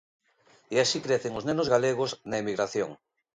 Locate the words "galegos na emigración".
1.73-2.89